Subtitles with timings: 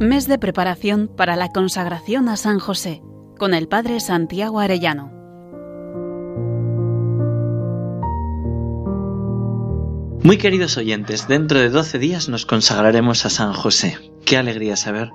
[0.00, 3.02] Mes de preparación para la consagración a San José
[3.38, 5.12] con el Padre Santiago Arellano.
[10.22, 13.98] Muy queridos oyentes, dentro de 12 días nos consagraremos a San José.
[14.24, 15.10] Qué alegría saber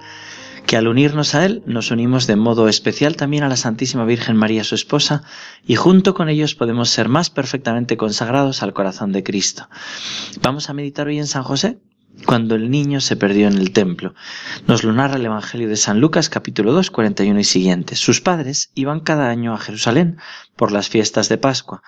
[0.68, 4.38] que al unirnos a Él nos unimos de modo especial también a la Santísima Virgen
[4.38, 5.24] María, su esposa,
[5.66, 9.68] y junto con ellos podemos ser más perfectamente consagrados al corazón de Cristo.
[10.44, 11.80] Vamos a meditar hoy en San José,
[12.26, 14.14] cuando el niño se perdió en el templo.
[14.68, 18.00] Nos lo narra el Evangelio de San Lucas capítulo 2, 41 y siguientes.
[18.00, 20.18] Sus padres iban cada año a Jerusalén
[20.56, 21.84] por las fiestas de Pascua.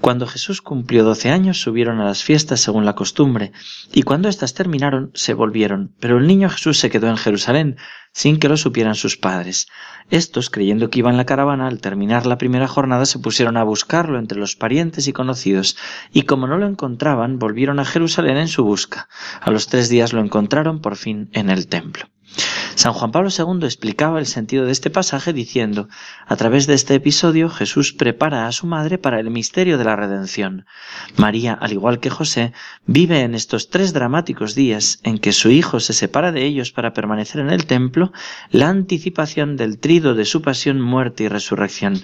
[0.00, 3.52] Cuando Jesús cumplió doce años, subieron a las fiestas según la costumbre,
[3.92, 5.94] y cuando éstas terminaron, se volvieron.
[6.00, 7.76] Pero el niño Jesús se quedó en Jerusalén,
[8.12, 9.68] sin que lo supieran sus padres.
[10.10, 13.64] Estos, creyendo que iba en la caravana, al terminar la primera jornada se pusieron a
[13.64, 15.76] buscarlo entre los parientes y conocidos,
[16.12, 19.08] y como no lo encontraban, volvieron a Jerusalén en su busca.
[19.40, 22.06] A los tres días lo encontraron por fin en el templo.
[22.74, 25.88] San Juan Pablo II explicaba el sentido de este pasaje diciendo,
[26.26, 29.96] a través de este episodio Jesús prepara a su madre para el misterio de la
[29.96, 30.66] redención.
[31.16, 32.52] María, al igual que José,
[32.86, 36.92] vive en estos tres dramáticos días en que su hijo se separa de ellos para
[36.92, 38.12] permanecer en el templo,
[38.50, 42.00] la anticipación del trido de su pasión, muerte y resurrección.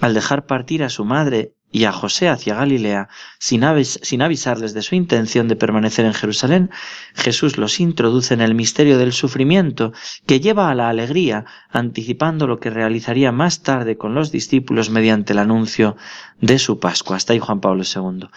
[0.00, 4.94] Al dejar partir a su madre y a José hacia Galilea, sin, avisarles de su
[4.94, 6.70] intención de permanecer en Jerusalén,
[7.14, 9.92] Jesús los introduce en el misterio del sufrimiento,
[10.26, 15.32] que lleva a la alegría, anticipando lo que realizaría más tarde con los discípulos mediante
[15.32, 15.96] el anuncio
[16.40, 17.16] de su Pascua.
[17.16, 18.28] Hasta ahí Juan Pablo II.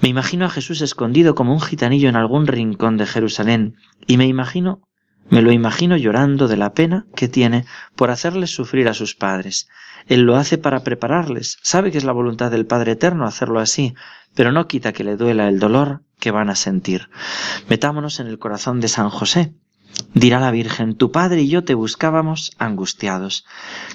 [0.00, 4.26] Me imagino a Jesús escondido como un gitanillo en algún rincón de Jerusalén, y me
[4.26, 4.80] imagino
[5.30, 7.64] me lo imagino llorando de la pena que tiene
[7.96, 9.68] por hacerles sufrir a sus padres.
[10.06, 11.58] Él lo hace para prepararles.
[11.62, 13.94] Sabe que es la voluntad del Padre Eterno hacerlo así,
[14.34, 17.08] pero no quita que le duela el dolor que van a sentir.
[17.68, 19.54] Metámonos en el corazón de San José.
[20.14, 23.46] Dirá la Virgen, tu padre y yo te buscábamos angustiados.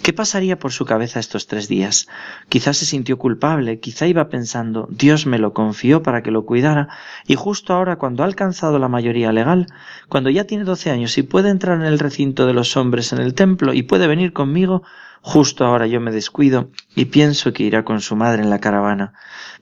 [0.02, 2.08] ¿Qué pasaría por su cabeza estos tres días?
[2.50, 6.88] Quizás se sintió culpable, quizá iba pensando, Dios me lo confió para que lo cuidara,
[7.28, 9.68] y justo ahora cuando ha alcanzado la mayoría legal,
[10.10, 13.20] cuando ya tiene doce años y puede entrar en el recinto de los hombres en
[13.20, 14.82] el templo y puede venir conmigo,
[15.30, 19.12] Justo ahora yo me descuido y pienso que irá con su madre en la caravana.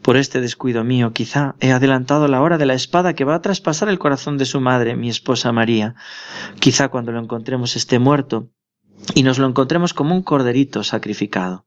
[0.03, 3.42] Por este descuido mío quizá he adelantado la hora de la espada que va a
[3.42, 5.96] traspasar el corazón de su madre, mi esposa María.
[6.59, 8.52] Quizá cuando lo encontremos esté muerto
[9.16, 11.66] y nos lo encontremos como un corderito sacrificado.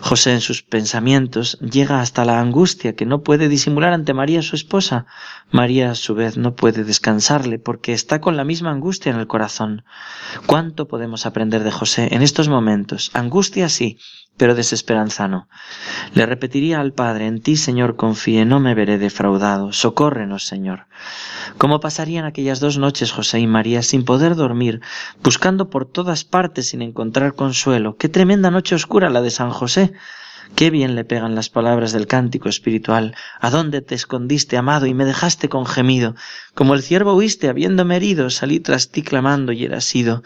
[0.00, 4.56] José en sus pensamientos llega hasta la angustia que no puede disimular ante María su
[4.56, 5.06] esposa.
[5.50, 9.26] María a su vez no puede descansarle porque está con la misma angustia en el
[9.26, 9.84] corazón.
[10.46, 13.10] ¿Cuánto podemos aprender de José en estos momentos?
[13.14, 13.98] Angustia sí,
[14.36, 15.48] pero desesperanza no.
[16.14, 20.86] Le repetiría al Padre, en ti, Señor, confíe, no me veré defraudado, socórrenos, Señor.
[21.58, 24.80] ¿Cómo pasarían aquellas dos noches José y María sin poder dormir,
[25.22, 27.96] buscando por todas partes sin encontrar consuelo?
[27.96, 29.92] Qué tremenda noche oscura la de San José.
[30.54, 33.14] Qué bien le pegan las palabras del cántico espiritual.
[33.40, 36.14] ¿A dónde te escondiste, amado, y me dejaste con gemido?
[36.54, 40.22] Como el ciervo huiste, habiéndome herido, salí tras ti clamando y era sido.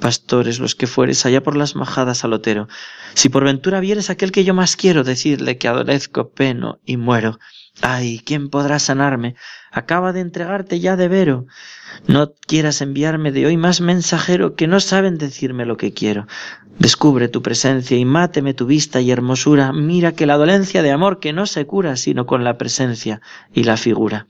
[0.00, 2.68] Pastores los que fueres allá por las majadas al otero.
[3.14, 7.38] Si por ventura vieres aquel que yo más quiero, decirle que adolezco, peno y muero.
[7.82, 9.34] Ay, ¿quién podrá sanarme?
[9.72, 11.46] Acaba de entregarte ya de vero.
[12.06, 16.26] No quieras enviarme de hoy más mensajero que no saben decirme lo que quiero.
[16.78, 19.72] Descubre tu presencia y máteme tu vista y hermosura.
[19.72, 23.20] Mira que la dolencia de amor que no se cura sino con la presencia
[23.52, 24.26] y la figura.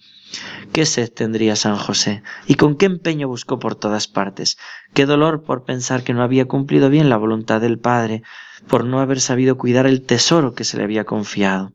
[0.72, 4.58] Qué sed tendría San José, y con qué empeño buscó por todas partes,
[4.92, 8.22] qué dolor por pensar que no había cumplido bien la voluntad del Padre,
[8.66, 11.72] por no haber sabido cuidar el tesoro que se le había confiado.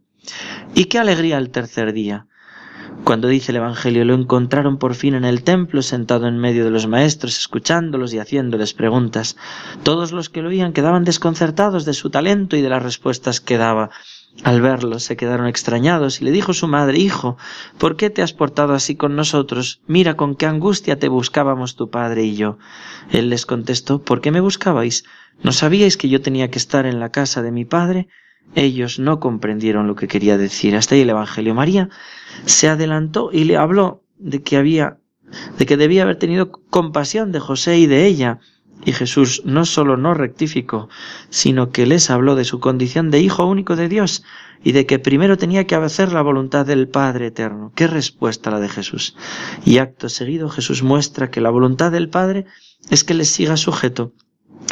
[0.76, 2.28] Y qué alegría el tercer día,
[3.04, 6.72] cuando dice el Evangelio, lo encontraron por fin en el templo, sentado en medio de
[6.72, 9.36] los maestros, escuchándolos y haciéndoles preguntas.
[9.84, 13.58] Todos los que lo oían quedaban desconcertados de su talento y de las respuestas que
[13.58, 13.90] daba.
[14.44, 17.38] Al verlo se quedaron extrañados y le dijo su madre, Hijo,
[17.78, 19.82] ¿por qué te has portado así con nosotros?
[19.88, 22.58] Mira con qué angustia te buscábamos tu padre y yo.
[23.12, 25.04] Él les contestó, ¿por qué me buscabais?
[25.42, 28.08] ¿No sabíais que yo tenía que estar en la casa de mi padre?
[28.56, 30.76] Ellos no comprendieron lo que quería decir.
[30.76, 31.54] Hasta ahí el Evangelio.
[31.54, 31.90] María
[32.46, 34.98] se adelantó y le habló de que había,
[35.58, 38.40] de que debía haber tenido compasión de José y de ella.
[38.86, 40.88] Y Jesús no solo no rectificó,
[41.30, 44.24] sino que les habló de su condición de hijo único de Dios
[44.64, 47.74] y de que primero tenía que hacer la voluntad del Padre eterno.
[47.76, 49.18] Qué respuesta la de Jesús.
[49.66, 52.46] Y acto seguido Jesús muestra que la voluntad del Padre
[52.90, 54.14] es que les siga sujeto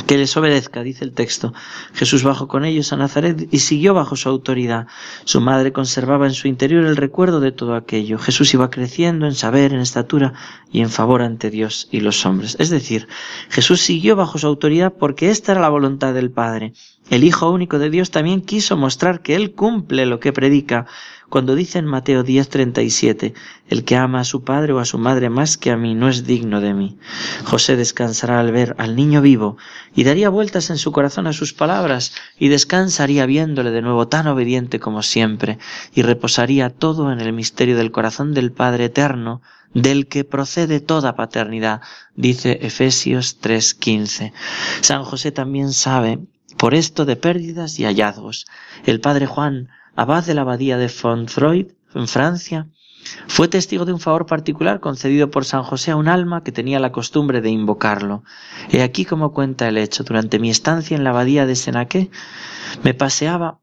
[0.06, 1.54] que les obedezca, dice el texto.
[1.94, 4.88] Jesús bajó con ellos a Nazaret y siguió bajo su autoridad.
[5.26, 8.18] Su madre conservaba en su interior el recuerdo de todo aquello.
[8.18, 10.34] Jesús iba creciendo en saber, en estatura
[10.72, 12.56] y en favor ante Dios y los hombres.
[12.60, 13.08] Es decir,
[13.50, 16.74] Jesús siguió bajo su autoridad porque esta era la voluntad del Padre.
[17.10, 20.86] El Hijo único de Dios también quiso mostrar que Él cumple lo que predica
[21.30, 23.34] cuando dice en Mateo 10:37,
[23.68, 26.08] el que ama a su padre o a su madre más que a mí no
[26.08, 26.98] es digno de mí.
[27.44, 29.58] José descansará al ver al niño vivo
[29.94, 34.28] y daría vueltas en su corazón a sus palabras y descansaría viéndole de nuevo tan
[34.28, 35.58] obediente como siempre
[35.94, 39.42] y reposaría todo en el misterio del corazón del Padre eterno
[39.74, 41.82] del que procede toda paternidad,
[42.16, 44.34] dice Efesios 3:15.
[44.82, 46.20] San José también sabe
[46.58, 48.48] por esto de pérdidas y hallazgos.
[48.86, 52.68] El padre Juan abad de la abadía de Fontfroid, en Francia,
[53.28, 56.80] fue testigo de un favor particular concedido por San José a un alma que tenía
[56.80, 58.24] la costumbre de invocarlo.
[58.70, 60.04] He aquí como cuenta el hecho.
[60.04, 62.10] Durante mi estancia en la abadía de Senaqué,
[62.84, 63.60] me paseaba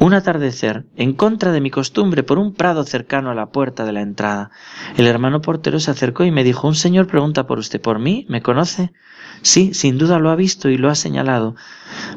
[0.00, 3.92] un atardecer, en contra de mi costumbre, por un prado cercano a la puerta de
[3.92, 4.50] la entrada.
[4.96, 7.80] El hermano portero se acercó y me dijo Un señor pregunta por usted.
[7.80, 8.26] ¿Por mí?
[8.28, 8.92] ¿Me conoce?
[9.42, 11.54] Sí, sin duda lo ha visto y lo ha señalado.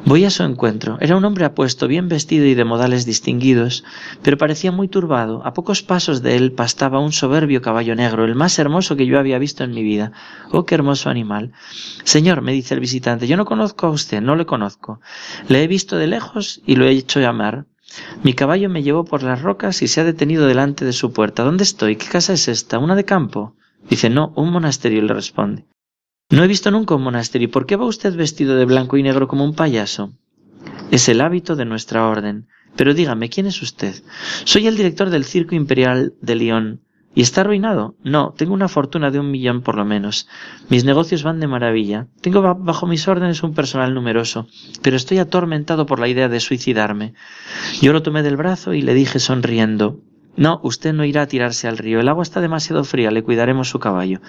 [0.05, 0.97] Voy a su encuentro.
[1.01, 3.83] Era un hombre apuesto, bien vestido y de modales distinguidos,
[4.21, 5.45] pero parecía muy turbado.
[5.45, 9.19] A pocos pasos de él pastaba un soberbio caballo negro, el más hermoso que yo
[9.19, 10.11] había visto en mi vida.
[10.51, 11.51] Oh, qué hermoso animal.
[12.03, 15.01] Señor, me dice el visitante, yo no conozco a usted, no le conozco.
[15.49, 17.65] Le he visto de lejos y lo he hecho llamar.
[18.23, 21.43] Mi caballo me llevó por las rocas y se ha detenido delante de su puerta.
[21.43, 21.95] ¿Dónde estoy?
[21.95, 22.79] ¿Qué casa es esta?
[22.79, 23.55] ¿Una de campo?
[23.89, 25.65] Dice, no, un monasterio, le responde.
[26.29, 27.49] No he visto nunca un monasterio.
[27.49, 30.11] ¿Por qué va usted vestido de blanco y negro como un payaso?
[30.91, 32.47] Es el hábito de nuestra orden.
[32.75, 33.95] Pero dígame, ¿quién es usted?
[34.43, 36.81] Soy el director del Circo Imperial de Lyon.
[37.15, 37.95] ¿Y está arruinado?
[38.03, 40.27] No, tengo una fortuna de un millón por lo menos.
[40.69, 42.07] Mis negocios van de maravilla.
[42.19, 44.47] Tengo bajo mis órdenes un personal numeroso,
[44.81, 47.13] pero estoy atormentado por la idea de suicidarme.
[47.81, 50.01] Yo lo tomé del brazo y le dije sonriendo
[50.37, 51.99] no, usted no irá a tirarse al río.
[51.99, 53.09] El agua está demasiado fría.
[53.09, 54.21] Le cuidaremos su caballo.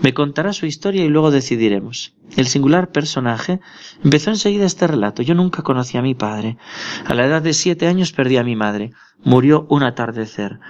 [0.00, 2.14] Me contará su historia y luego decidiremos.
[2.36, 3.60] El singular personaje
[4.04, 5.22] empezó enseguida este relato.
[5.22, 6.58] Yo nunca conocí a mi padre.
[7.04, 8.92] A la edad de siete años perdí a mi madre.
[9.24, 10.60] Murió un atardecer.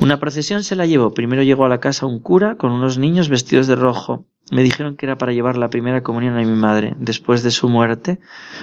[0.00, 1.14] Una procesión se la llevó.
[1.14, 4.26] Primero llegó a la casa un cura con unos niños vestidos de rojo.
[4.50, 6.94] Me dijeron que era para llevar la primera comunión a mi madre.
[6.98, 8.18] Después de su muerte,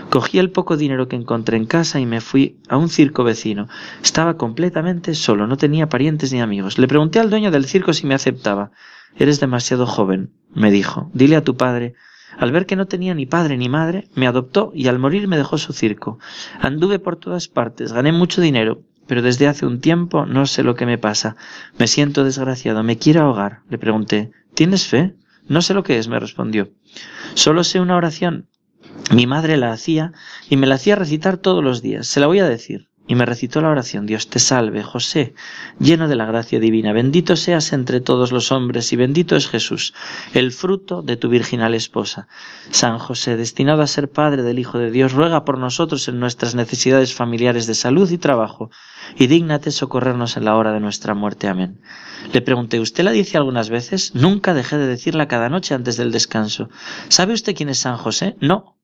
[0.09, 3.67] cogí el poco dinero que encontré en casa y me fui a un circo vecino.
[4.01, 6.79] Estaba completamente solo, no tenía parientes ni amigos.
[6.79, 8.71] Le pregunté al dueño del circo si me aceptaba.
[9.15, 11.11] Eres demasiado joven, me dijo.
[11.13, 11.93] Dile a tu padre.
[12.37, 15.37] Al ver que no tenía ni padre ni madre, me adoptó y al morir me
[15.37, 16.19] dejó su circo.
[16.59, 20.75] Anduve por todas partes, gané mucho dinero, pero desde hace un tiempo no sé lo
[20.75, 21.35] que me pasa.
[21.77, 23.59] Me siento desgraciado, me quiero ahogar.
[23.69, 25.15] Le pregunté, ¿tienes fe?
[25.47, 26.71] No sé lo que es, me respondió.
[27.33, 28.49] Solo sé una oración.
[29.11, 30.13] Mi madre la hacía
[30.49, 32.07] y me la hacía recitar todos los días.
[32.07, 32.89] Se la voy a decir.
[33.07, 35.35] Y me recitó la oración, Dios te salve, José,
[35.79, 39.93] lleno de la gracia divina, bendito seas entre todos los hombres y bendito es Jesús,
[40.33, 42.27] el fruto de tu virginal esposa.
[42.71, 46.55] San José, destinado a ser Padre del Hijo de Dios, ruega por nosotros en nuestras
[46.55, 48.71] necesidades familiares de salud y trabajo,
[49.15, 51.47] y dígnate socorrernos en la hora de nuestra muerte.
[51.47, 51.81] Amén.
[52.33, 54.15] Le pregunté, ¿usted la dice algunas veces?
[54.15, 56.69] Nunca dejé de decirla cada noche antes del descanso.
[57.09, 58.35] ¿Sabe usted quién es San José?
[58.41, 58.74] No,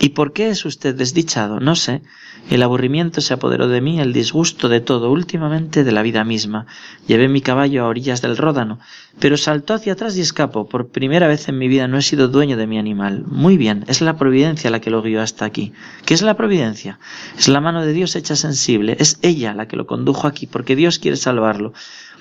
[0.00, 1.60] ¿Y por qué es usted desdichado?
[1.60, 2.02] No sé.
[2.50, 6.66] El aburrimiento se apoderó de mí, el disgusto de todo, últimamente de la vida misma.
[7.06, 8.80] Llevé mi caballo a orillas del Ródano,
[9.20, 10.68] pero saltó hacia atrás y escapó.
[10.68, 13.24] Por primera vez en mi vida no he sido dueño de mi animal.
[13.26, 15.72] Muy bien, es la providencia la que lo guió hasta aquí.
[16.04, 16.98] ¿Qué es la providencia?
[17.38, 18.96] Es la mano de Dios hecha sensible.
[18.98, 21.72] Es ella la que lo condujo aquí, porque Dios quiere salvarlo.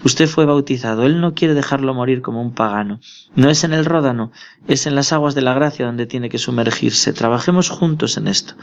[0.04, 3.00] Usted fue bautizado, Él no quiere dejarlo morir como un pagano.
[3.36, 4.32] No es en el Ródano,
[4.68, 7.14] es en las aguas de la gracia donde tiene que sumergirse.
[7.42, 8.54] Trabajemos juntos en esto.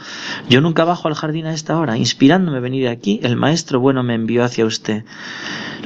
[0.49, 1.97] Yo nunca bajo al jardín a esta hora.
[1.97, 5.03] Inspirándome venir aquí, el Maestro bueno me envió hacia usted.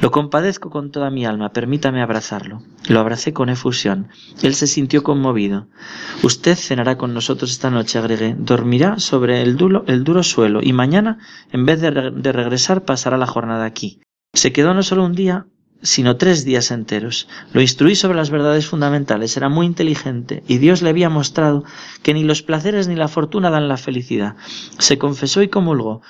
[0.00, 2.62] Lo compadezco con toda mi alma, permítame abrazarlo.
[2.88, 4.10] Lo abracé con efusión.
[4.42, 5.66] Él se sintió conmovido.
[6.22, 8.36] Usted cenará con nosotros esta noche, agregué.
[8.38, 11.18] Dormirá sobre el duro, el duro suelo y mañana,
[11.50, 14.02] en vez de, de regresar, pasará la jornada aquí.
[14.34, 15.46] Se quedó no solo un día,
[15.84, 17.28] sino tres días enteros.
[17.52, 21.62] Lo instruí sobre las verdades fundamentales, era muy inteligente, y Dios le había mostrado
[22.02, 24.34] que ni los placeres ni la fortuna dan la felicidad.
[24.78, 26.00] Se confesó y comulgó.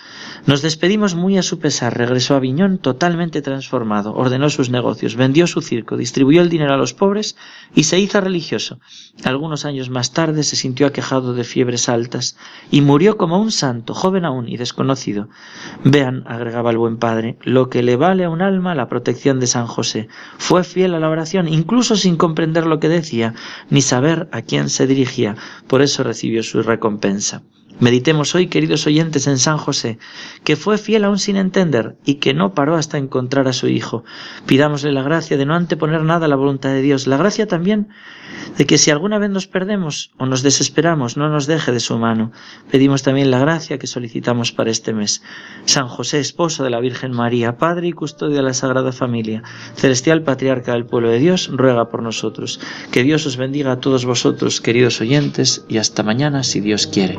[0.47, 5.47] Nos despedimos muy a su pesar, regresó a Viñón totalmente transformado, ordenó sus negocios, vendió
[5.49, 7.37] su circo, distribuyó el dinero a los pobres
[7.75, 8.79] y se hizo religioso.
[9.25, 12.37] Algunos años más tarde se sintió aquejado de fiebres altas
[12.71, 15.29] y murió como un santo, joven aún y desconocido.
[15.83, 19.49] Vean, agregaba el buen padre, lo que le vale a un alma la protección de
[19.49, 20.09] San San José.
[20.39, 23.35] Fue fiel a la oración, incluso sin comprender lo que decía,
[23.71, 25.37] ni saber a quién se dirigía.
[25.69, 27.43] Por eso recibió su recompensa.
[27.81, 29.99] Meditemos hoy, queridos oyentes, en San José,
[30.45, 34.05] que fue fiel aún sin entender y que no paró hasta encontrar a su Hijo.
[34.47, 37.89] Pidámosle la gracia de no anteponer nada a la voluntad de Dios, la gracia también
[38.57, 41.99] de que si alguna vez nos perdemos o nos desesperamos, no nos deje de su
[41.99, 42.33] mano.
[42.71, 45.23] Pedimos también la gracia que solicitamos para este mes.
[45.65, 49.43] San José, esposo de la Virgen María, Padre y custodio de la Sagrada Familia,
[49.75, 52.61] celestial patriarca del pueblo de Dios, ruega por nosotros.
[52.93, 57.19] Que Dios os bendiga a todos vosotros, queridos oyentes, y hasta mañana si Dios quiere.